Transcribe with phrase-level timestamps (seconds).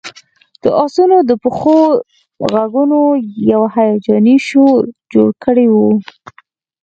[0.63, 1.79] د آسونو د پښو
[2.51, 2.99] غږونو
[3.51, 4.79] یو هیجاني شور
[5.13, 5.75] جوړ کړی و